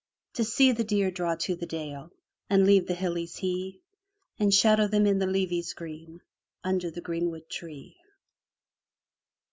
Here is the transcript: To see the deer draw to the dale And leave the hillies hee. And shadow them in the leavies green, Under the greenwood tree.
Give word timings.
To 0.33 0.43
see 0.43 0.71
the 0.71 0.83
deer 0.83 1.11
draw 1.11 1.35
to 1.35 1.55
the 1.55 1.67
dale 1.67 2.09
And 2.49 2.65
leave 2.65 2.87
the 2.87 2.95
hillies 2.95 3.35
hee. 3.35 3.83
And 4.39 4.51
shadow 4.51 4.87
them 4.87 5.05
in 5.05 5.19
the 5.19 5.27
leavies 5.27 5.75
green, 5.75 6.21
Under 6.63 6.89
the 6.89 7.01
greenwood 7.01 7.47
tree. 7.51 7.97